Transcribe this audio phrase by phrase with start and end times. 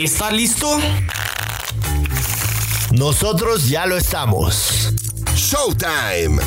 [0.00, 0.78] ¿Estás listo?
[2.92, 4.94] Nosotros ya lo estamos.
[5.36, 6.40] Showtime.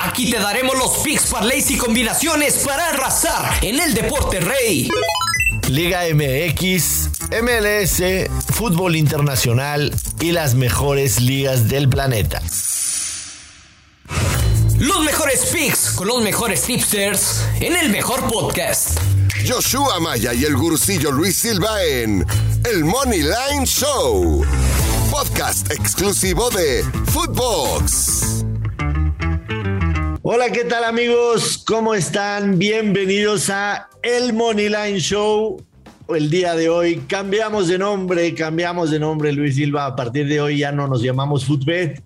[0.00, 4.88] Aquí te daremos los picks, parlays y combinaciones para arrasar en el deporte rey.
[5.68, 7.10] Liga MX,
[7.42, 8.02] MLS,
[8.54, 12.40] fútbol internacional y las mejores ligas del planeta.
[14.78, 18.98] Los mejores picks con los mejores tipsters en el mejor podcast.
[19.48, 22.22] Joshua Maya y el gurucillo Luis Silva en
[22.70, 24.44] El Money Line Show.
[25.10, 28.44] Podcast exclusivo de Footbox.
[30.20, 31.62] Hola, ¿qué tal amigos?
[31.66, 32.58] ¿Cómo están?
[32.58, 35.64] Bienvenidos a El Money Line Show.
[36.10, 39.86] El día de hoy cambiamos de nombre, cambiamos de nombre Luis Silva.
[39.86, 42.02] A partir de hoy ya no nos llamamos Footbet,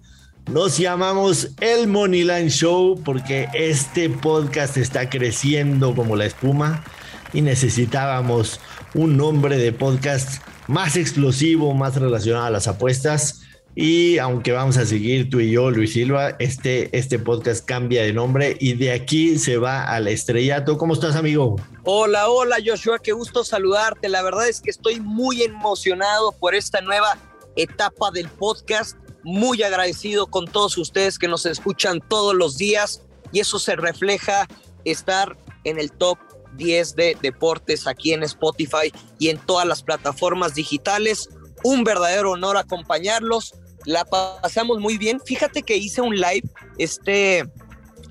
[0.49, 6.85] nos llamamos El Money Line Show porque este podcast está creciendo como la espuma
[7.33, 8.61] y necesitábamos
[8.95, 13.41] un nombre de podcast más explosivo, más relacionado a las apuestas.
[13.75, 18.13] Y aunque vamos a seguir tú y yo, Luis Silva, este, este podcast cambia de
[18.13, 20.77] nombre y de aquí se va al estrellato.
[20.77, 21.57] ¿Cómo estás, amigo?
[21.85, 24.11] Hola, hola, Joshua, qué gusto saludarte.
[24.11, 27.17] La verdad es que estoy muy emocionado por esta nueva
[27.57, 28.99] etapa del podcast.
[29.25, 33.03] Muy agradecido con todos ustedes que nos escuchan todos los días
[33.33, 34.47] y eso se refleja
[34.85, 36.19] estar en el top
[36.57, 41.29] 10 de deportes aquí en Spotify y en todas las plataformas digitales.
[41.65, 43.55] Un verdadero honor acompañarlos.
[43.85, 45.21] La pasamos muy bien.
[45.21, 47.45] Fíjate que hice un live este,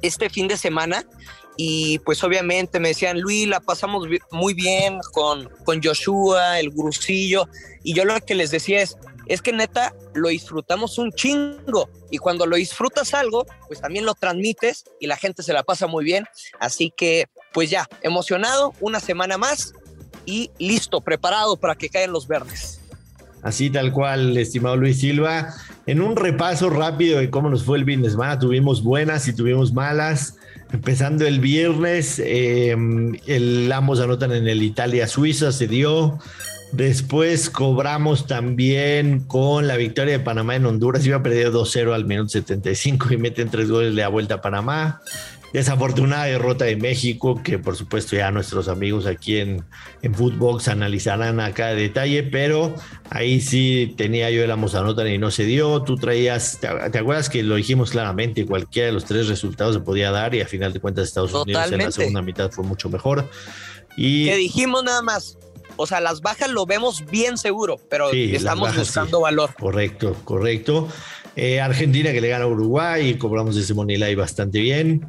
[0.02, 1.06] este fin de semana
[1.58, 7.48] y pues obviamente me decían, Luis, la pasamos muy bien con, con Joshua, el grusillo.
[7.84, 8.98] Y yo lo que les decía es,
[9.28, 14.14] es que neta lo disfrutamos un chingo y cuando lo disfrutas algo, pues también lo
[14.14, 16.26] transmites y la gente se la pasa muy bien.
[16.60, 19.74] Así que pues ya, emocionado, una semana más
[20.26, 22.80] y listo, preparado para que caigan los verdes.
[23.44, 25.54] Así tal cual, estimado Luis Silva.
[25.88, 29.74] En un repaso rápido de cómo nos fue el fin de tuvimos buenas y tuvimos
[29.74, 30.36] malas.
[30.72, 32.76] Empezando el viernes, eh,
[33.26, 36.20] el, ambos anotan en el Italia-Suiza, se dio.
[36.72, 41.06] Después cobramos también con la victoria de Panamá en Honduras.
[41.06, 44.42] Iba a perder 2-0 al minuto 75 y meten tres goles de la vuelta a
[44.42, 45.02] Panamá.
[45.54, 49.66] Desafortunada derrota de México, que por supuesto ya nuestros amigos aquí en,
[50.02, 52.74] en Footbox analizarán acá de detalle, pero
[53.10, 55.82] ahí sí tenía yo el Amozanotan y no se dio.
[55.84, 60.12] Tú traías, te, acuerdas que lo dijimos claramente, cualquiera de los tres resultados se podía
[60.12, 63.30] dar y a final de cuentas Estados Unidos en la segunda mitad fue mucho mejor.
[63.98, 65.38] Y que dijimos nada más,
[65.76, 69.54] o sea, las bajas lo vemos bien seguro, pero estamos buscando valor.
[69.60, 70.88] Correcto, correcto.
[71.36, 75.06] Eh, Argentina que le gana a Uruguay y cobramos ese money line bastante bien.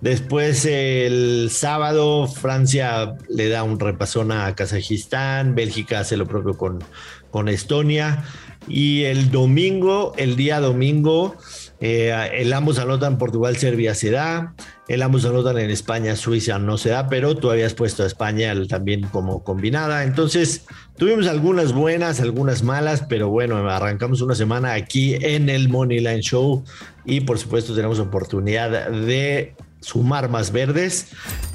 [0.00, 6.84] Después el sábado Francia le da un repasón a Kazajistán, Bélgica hace lo propio con,
[7.30, 8.24] con Estonia.
[8.68, 11.36] Y el domingo, el día domingo,
[11.80, 14.54] eh, el ambos anotan Portugal, Serbia se da,
[14.88, 18.52] el ambos anotan en España, Suiza no se da, pero tú habías puesto a España
[18.66, 20.04] también como combinada.
[20.04, 26.20] Entonces tuvimos algunas buenas, algunas malas, pero bueno, arrancamos una semana aquí en el Moneyline
[26.20, 26.64] Show.
[27.04, 29.54] Y por supuesto tenemos oportunidad de
[29.86, 31.08] sumar más verdes,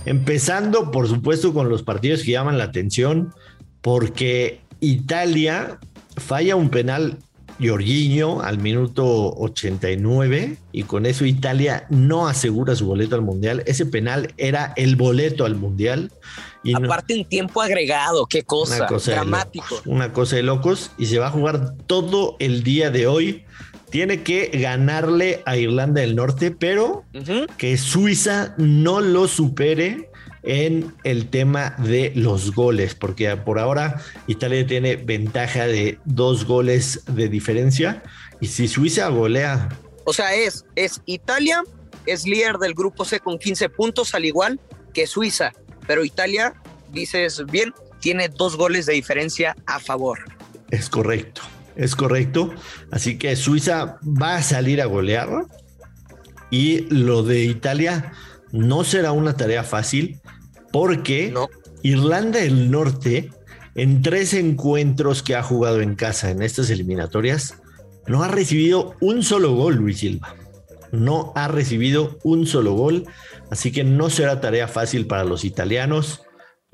[0.06, 3.34] empezando por supuesto con los partidos que llaman la atención,
[3.82, 5.80] porque Italia
[6.16, 7.18] falla un penal
[7.60, 13.64] Jorginho al minuto 89 y con eso Italia no asegura su boleto al mundial.
[13.68, 16.12] Ese penal era el boleto al mundial.
[16.64, 19.82] Y Aparte un tiempo agregado, qué cosa, una cosa dramático.
[19.86, 23.44] una cosa de locos y se va a jugar todo el día de hoy
[23.92, 27.06] tiene que ganarle a Irlanda del Norte, pero
[27.58, 30.10] que Suiza no lo supere
[30.44, 37.04] en el tema de los goles, porque por ahora Italia tiene ventaja de dos goles
[37.06, 38.02] de diferencia
[38.40, 39.70] y si Suiza golea...
[40.06, 41.62] O sea, es, es Italia,
[42.08, 44.60] es líder del grupo C con 15 puntos, al igual
[44.94, 45.52] que Suiza,
[45.86, 46.56] pero Italia,
[46.92, 50.20] dices bien, tiene dos goles de diferencia a favor.
[50.72, 51.42] Es correcto
[51.76, 52.54] es correcto.
[52.92, 55.46] Así que Suiza va a salir a golear.
[56.50, 58.14] Y lo de Italia
[58.52, 60.20] no será una tarea fácil
[60.72, 61.34] porque
[61.84, 63.32] Irlanda del Norte,
[63.76, 67.56] en tres encuentros que ha jugado en casa en estas eliminatorias,
[68.08, 70.36] no ha recibido un solo gol, Luis Silva.
[70.92, 73.06] No ha recibido un solo gol,
[73.50, 76.24] así que no será tarea fácil para los italianos.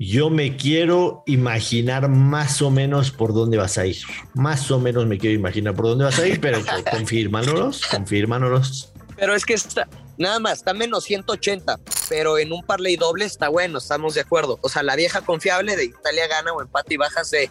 [0.00, 3.96] Yo me quiero imaginar más o menos por dónde vas a ir.
[4.32, 6.60] Más o menos me quiero imaginar por dónde vas a ir, pero
[6.92, 8.92] confírmanos, confírmanos.
[9.16, 13.48] Pero es que está, nada más, está menos 180, pero en un parlay doble está
[13.48, 14.60] bueno, estamos de acuerdo.
[14.62, 17.50] O sea, la vieja confiable de Italia gana o empate y bajas de,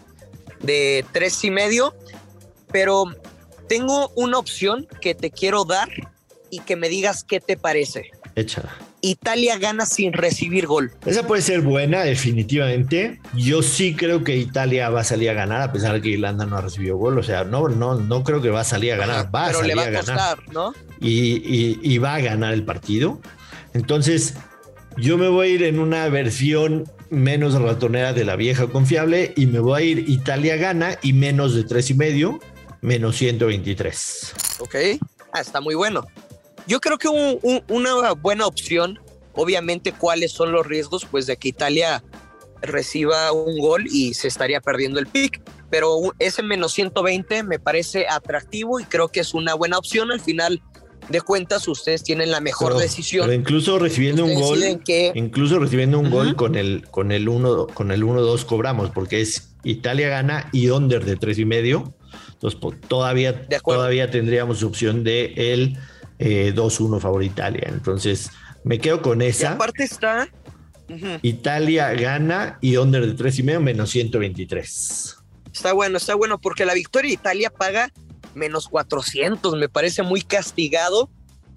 [0.61, 1.93] de tres y medio,
[2.71, 3.03] pero
[3.67, 5.89] tengo una opción que te quiero dar
[6.49, 8.09] y que me digas qué te parece.
[8.35, 8.86] Échala.
[9.01, 10.91] Italia gana sin recibir gol.
[11.05, 13.19] Esa puede ser buena, definitivamente.
[13.35, 16.45] Yo sí creo que Italia va a salir a ganar, a pesar de que Irlanda
[16.45, 17.17] no ha recibido gol.
[17.19, 19.33] O sea, no, no, no creo que va a salir a ganar.
[19.33, 20.05] Va a Pero salir le va a ganar.
[20.37, 20.73] costar, ¿no?
[20.99, 23.21] y, y- y va a ganar el partido.
[23.73, 24.33] Entonces,
[24.97, 29.45] yo me voy a ir en una versión menos ratonera de la vieja confiable y
[29.45, 32.39] me voy a ir Italia gana y menos de tres y medio,
[32.81, 34.33] menos 123.
[34.59, 34.75] Ok.
[35.31, 36.05] Ah, está muy bueno.
[36.67, 38.99] Yo creo que un- un- una buena opción,
[39.33, 41.05] obviamente, ¿cuáles son los riesgos?
[41.09, 42.03] Pues de que Italia
[42.61, 45.41] reciba un gol y se estaría perdiendo el pick.
[45.69, 50.11] Pero ese menos 120 me parece atractivo y creo que es una buena opción.
[50.11, 50.61] Al final
[51.09, 53.27] de cuentas, ustedes tienen la mejor Pero- decisión.
[53.27, 57.67] Pero incluso recibiendo un gol, que- incluso recibiendo un gol con el con el 1
[57.67, 61.93] con el 1-2 cobramos porque es Italia gana y under de tres y medio.
[62.33, 65.77] Entonces todavía todavía tendríamos opción de el
[66.19, 67.67] eh, 2-1 favor Italia.
[67.67, 68.31] Entonces,
[68.63, 69.53] me quedo con Y esa.
[69.53, 70.27] aparte está...
[71.21, 75.17] Italia gana y under de tres y medio menos 123.
[75.51, 77.91] Está bueno, está bueno, porque la victoria de Italia paga
[78.35, 81.09] menos 400, me parece muy castigado,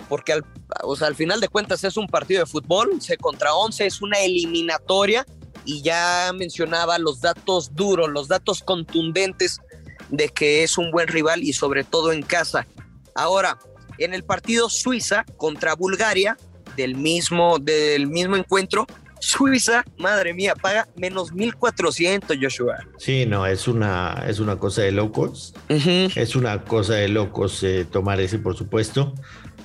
[0.09, 0.45] porque al,
[0.83, 4.03] o sea, al final de cuentas es un partido de fútbol, 11 contra 11, es
[4.03, 5.27] una eliminatoria,
[5.65, 9.61] y ya mencionaba los datos duros, los datos contundentes
[10.09, 12.67] de que es un buen rival y sobre todo en casa.
[13.15, 13.59] Ahora,
[14.01, 16.37] en el partido Suiza contra Bulgaria,
[16.77, 18.87] del mismo, del mismo encuentro,
[19.21, 22.79] Suiza, madre mía, paga menos 1400, Joshua.
[22.97, 25.55] Sí, no, es una, es una cosa de locos.
[25.69, 29.15] Es una cosa de locos eh, tomar ese, por supuesto.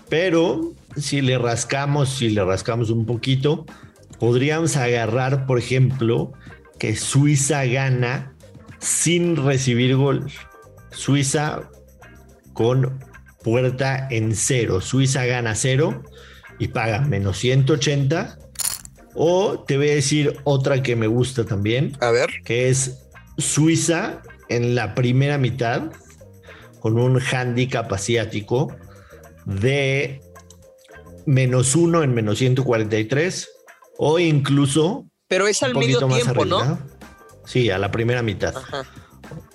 [0.09, 3.65] Pero si le rascamos, si le rascamos un poquito,
[4.19, 6.33] podríamos agarrar, por ejemplo,
[6.77, 8.33] que Suiza gana
[8.79, 10.29] sin recibir gol.
[10.91, 11.69] Suiza
[12.53, 12.99] con
[13.45, 14.81] puerta en cero.
[14.81, 16.01] Suiza gana cero
[16.57, 18.39] y paga menos 180.
[19.13, 22.31] O te voy a decir otra que me gusta también A ver.
[22.43, 23.05] que es
[23.37, 25.91] Suiza en la primera mitad
[26.79, 28.75] con un handicap asiático
[29.45, 30.21] de
[31.27, 33.47] menos uno en menos 143
[33.97, 36.79] o incluso Pero es un al medio tiempo, ¿no?
[37.45, 38.57] Sí, a la primera mitad.
[38.57, 38.85] Ajá.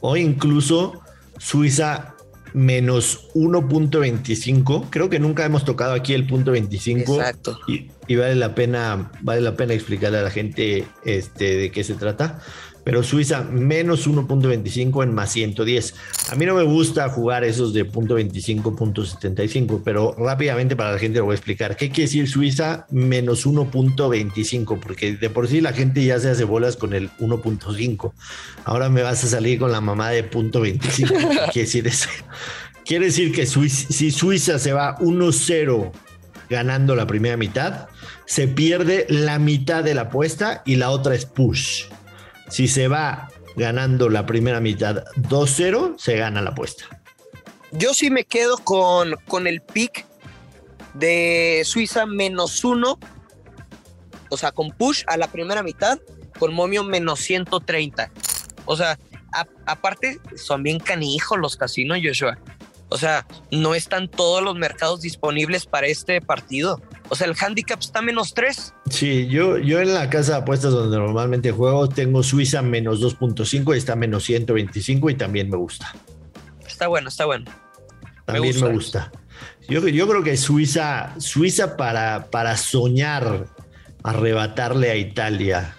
[0.00, 1.02] O incluso
[1.38, 2.14] Suiza
[2.52, 4.86] menos 1.25.
[4.90, 7.14] Creo que nunca hemos tocado aquí el punto 25.
[7.14, 7.58] Exacto.
[7.66, 11.84] Y, y vale la pena, vale la pena explicarle a la gente este, de qué
[11.84, 12.40] se trata.
[12.82, 15.94] Pero Suiza menos 1.25 en más 110.
[16.30, 20.92] A mí no me gusta jugar esos de punto 25, punto 75, pero rápidamente para
[20.92, 21.76] la gente lo voy a explicar.
[21.76, 24.80] ¿Qué quiere decir Suiza menos 1.25?
[24.80, 28.12] Porque de por sí la gente ya se hace bolas con el 1.5.
[28.64, 31.14] Ahora me vas a salir con la mamá de punto 25.
[31.14, 31.18] ¿Qué
[31.52, 32.08] quiere decir eso?
[32.84, 35.92] Quiere decir que Suiza- si Suiza se va 1-0
[36.48, 37.88] ganando la primera mitad,
[38.26, 41.84] se pierde la mitad de la apuesta y la otra es push.
[42.50, 46.84] Si se va ganando la primera mitad 2-0, se gana la apuesta.
[47.72, 50.04] Yo sí me quedo con, con el pick
[50.94, 52.98] de Suiza menos uno,
[54.28, 55.98] o sea, con push a la primera mitad,
[56.38, 58.10] con momio menos 130.
[58.64, 58.98] O sea,
[59.66, 62.38] aparte son bien canijos los casinos, Joshua.
[62.88, 66.82] O sea, no están todos los mercados disponibles para este partido.
[67.10, 68.72] O sea, el handicap está menos 3.
[68.88, 73.74] Sí, yo, yo en la casa de apuestas donde normalmente juego tengo Suiza menos 2.5
[73.74, 75.94] y está menos 125 y también me gusta.
[76.66, 77.50] Está bueno, está bueno.
[78.26, 78.66] También gusta.
[78.68, 79.12] me gusta.
[79.68, 83.46] Yo, yo creo que Suiza, Suiza para, para soñar
[84.02, 85.74] arrebatarle a Italia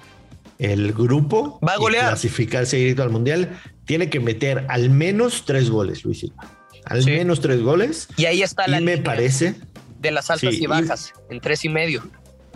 [0.59, 5.69] el grupo Va a y clasificarse directo al mundial, tiene que meter al menos tres
[5.69, 6.47] goles, Luis Silva.
[6.85, 7.09] Al Sí.
[7.11, 8.07] menos tres goles.
[8.17, 9.55] Y ahí está Y la me línea parece,
[10.01, 12.03] de las altas sí, y y- bajas, en tres y medio.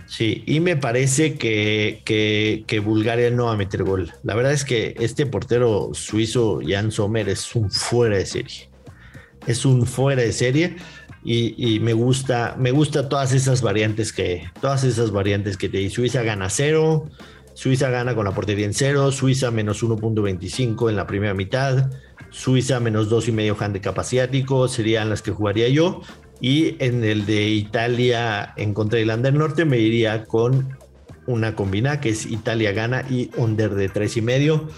[0.07, 4.11] sí, y me parece que, que, que Bulgaria no va a meter gol.
[4.23, 8.69] La verdad es que este portero suizo, Jan Sommer, es un fuera de serie.
[9.47, 10.75] Es un fuera de serie.
[11.23, 15.79] Y, y me gusta, me gusta todas esas variantes que, todas esas variantes que te
[15.79, 15.89] di.
[15.89, 17.09] Suiza gana cero,
[17.55, 21.89] Suiza gana con la portería en cero, Suiza menos 1.25 en la primera mitad,
[22.29, 26.01] Suiza menos dos y medio handicap asiático, serían las que jugaría yo.
[26.41, 30.77] Y en el de Italia en contra de Irlanda del Norte me iría con
[31.27, 34.69] una combinada que es Italia gana y under de tres y medio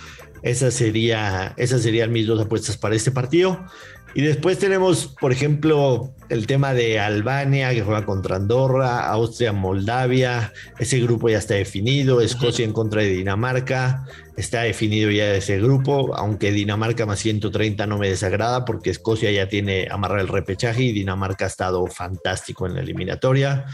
[0.43, 3.65] Esa sería, esas serían mis dos apuestas para este partido.
[4.13, 10.53] Y después tenemos, por ejemplo, el tema de Albania, que juega contra Andorra, Austria, Moldavia.
[10.79, 12.21] Ese grupo ya está definido.
[12.21, 14.05] Escocia en contra de Dinamarca.
[14.37, 19.49] Está definido ya ese grupo, aunque Dinamarca más 130 no me desagrada porque Escocia ya
[19.49, 23.65] tiene amarrar el repechaje y Dinamarca ha estado fantástico en la eliminatoria.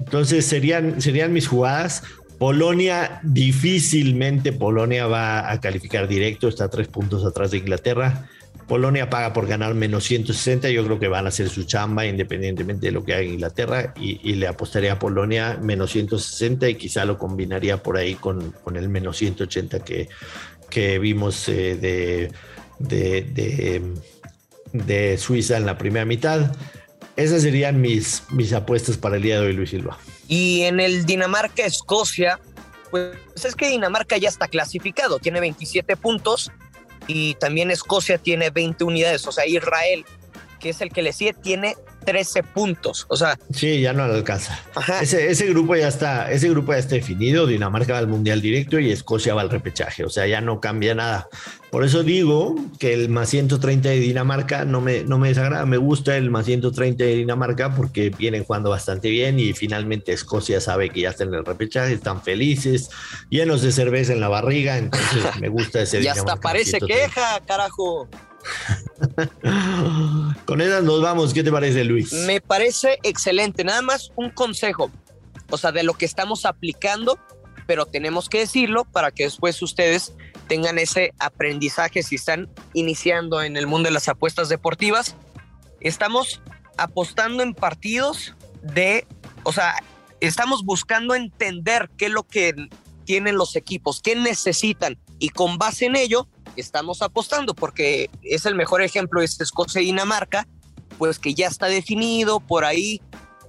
[0.00, 2.04] Entonces serían, serían mis jugadas.
[2.38, 8.28] Polonia, difícilmente Polonia va a calificar directo, está tres puntos atrás de Inglaterra.
[8.68, 12.86] Polonia paga por ganar menos 160, yo creo que van a hacer su chamba independientemente
[12.86, 17.16] de lo que haga Inglaterra y, le apostaría a Polonia menos 160 y quizá lo
[17.18, 20.08] combinaría por ahí con, con el menos 180 que,
[20.68, 22.30] que vimos eh, de,
[22.78, 23.82] de,
[24.72, 26.54] de, Suiza en la primera mitad.
[27.16, 29.98] Esas serían mis, mis apuestas para el día de hoy, Luis Silva.
[30.28, 32.38] Y en el Dinamarca-Escocia,
[32.90, 36.52] pues es que Dinamarca ya está clasificado, tiene 27 puntos
[37.08, 40.04] y también Escocia tiene 20 unidades, o sea, Israel,
[40.60, 41.74] que es el que le sigue, tiene
[42.08, 43.04] 13 puntos.
[43.10, 43.38] O sea.
[43.52, 44.58] Sí, ya no alcanza.
[45.02, 47.46] Ese, ese, grupo ya está, ese grupo ya está definido.
[47.46, 50.06] Dinamarca va al mundial directo y Escocia va al repechaje.
[50.06, 51.28] O sea, ya no cambia nada.
[51.70, 55.66] Por eso digo que el más 130 de Dinamarca no me, no me desagrada.
[55.66, 60.62] Me gusta el más 130 de Dinamarca porque vienen jugando bastante bien y finalmente Escocia
[60.62, 62.88] sabe que ya está en el repechaje, están felices,
[63.28, 64.78] llenos de cerveza en la barriga.
[64.78, 66.00] Entonces me gusta ese.
[66.00, 68.08] y hasta parece queja, carajo.
[70.44, 71.32] Con esas nos vamos.
[71.32, 72.12] ¿Qué te parece, Luis?
[72.12, 73.64] Me parece excelente.
[73.64, 74.90] Nada más un consejo,
[75.50, 77.18] o sea, de lo que estamos aplicando,
[77.66, 80.12] pero tenemos que decirlo para que después ustedes
[80.48, 85.14] tengan ese aprendizaje si están iniciando en el mundo de las apuestas deportivas.
[85.80, 86.40] Estamos
[86.76, 89.06] apostando en partidos de,
[89.42, 89.74] o sea,
[90.20, 92.54] estamos buscando entender qué es lo que
[93.04, 96.28] tienen los equipos, qué necesitan y con base en ello
[96.60, 100.46] estamos apostando, porque es el mejor ejemplo, es Escocia y Dinamarca,
[100.98, 103.00] pues que ya está definido, por ahí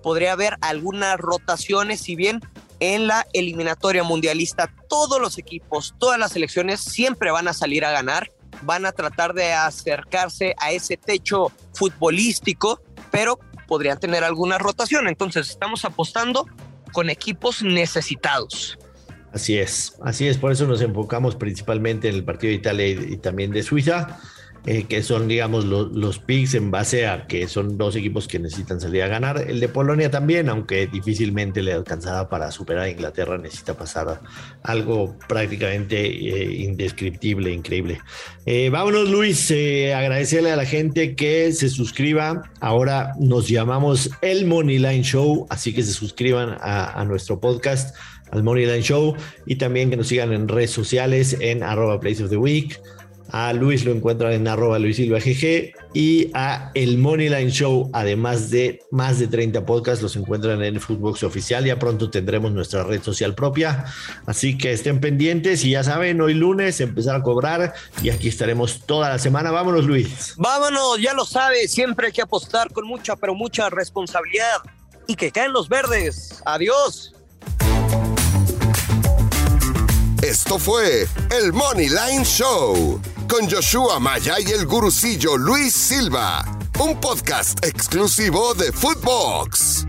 [0.03, 2.41] podría haber algunas rotaciones, si bien
[2.79, 7.91] en la eliminatoria mundialista todos los equipos, todas las selecciones siempre van a salir a
[7.91, 15.07] ganar, van a tratar de acercarse a ese techo futbolístico, pero podrían tener alguna rotación.
[15.07, 16.45] Entonces estamos apostando
[16.91, 18.77] con equipos necesitados.
[19.31, 23.17] Así es, así es, por eso nos enfocamos principalmente en el partido de Italia y,
[23.17, 24.19] también de Suiza,
[24.65, 28.79] eh, que son, digamos, los picks en base a que son dos equipos que necesitan
[28.79, 29.45] salir a ganar.
[29.47, 34.21] El de Polonia también, aunque difícilmente le alcanzará para superar a Inglaterra, necesita pasar
[34.63, 37.99] algo prácticamente eh, indescriptible, increíble.
[38.45, 42.43] Eh, vámonos, Luis, agradecerle a la gente que se suscriba.
[42.59, 47.95] Ahora nos llamamos el Money Line Show, así que se suscriban a, nuestro podcast
[48.31, 52.79] al Moneyline Show y también que nos sigan en redes sociales en arroba the Week.
[53.31, 58.49] A Luis lo encuentran en arroba Luis Silva GG y a el Moneyline Show, además
[58.49, 61.65] de más de 30 podcasts, los encuentran en Footbox Oficial.
[61.65, 63.85] Ya pronto tendremos nuestra red social propia,
[64.25, 68.81] así que estén pendientes y ya saben, hoy lunes empezar a cobrar y aquí estaremos
[68.85, 69.51] toda la semana.
[69.51, 70.33] Vámonos, Luis.
[70.37, 74.57] Vámonos, ya lo sabes, siempre hay que apostar con mucha, pero mucha responsabilidad
[75.07, 76.41] y que caen los verdes.
[76.45, 77.13] Adiós.
[80.21, 86.43] Esto fue el Money Line Show con Joshua Maya y el gurucillo Luis Silva,
[86.79, 89.85] un podcast exclusivo de Footbox.